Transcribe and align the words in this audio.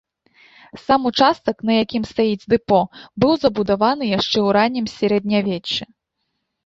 Сам 0.85 1.01
участак, 1.09 1.57
на 1.69 1.73
якім 1.83 2.03
стаіць 2.11 2.47
дэпо, 2.55 2.79
быў 3.25 3.33
забудаваны 3.45 4.03
яшчэ 4.19 4.33
ў 4.33 4.59
раннім 4.59 4.85
сярэднявеччы. 4.99 5.83